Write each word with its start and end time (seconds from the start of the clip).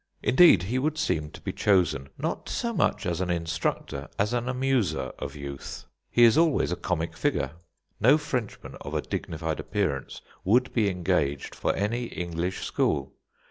Indeed, 0.23 0.63
he 0.63 0.79
would 0.79 0.97
seem 0.97 1.29
to 1.29 1.41
be 1.41 1.53
chosen 1.53 2.09
not 2.17 2.49
so 2.49 2.73
much 2.73 3.05
as 3.05 3.21
an 3.21 3.29
instructor 3.29 4.09
as 4.17 4.33
an 4.33 4.49
amuser 4.49 5.13
of 5.19 5.35
youth. 5.35 5.85
He 6.09 6.23
is 6.23 6.39
always 6.39 6.71
a 6.71 6.75
comic 6.75 7.15
figure. 7.15 7.51
No 7.99 8.17
Frenchman 8.17 8.77
of 8.81 8.95
a 8.95 9.03
dignified 9.03 9.59
appearance 9.59 10.23
would 10.43 10.73
be 10.73 10.89
engaged 10.89 11.53
for 11.53 11.71
any 11.75 12.05
English 12.05 12.63
school. 12.65 13.13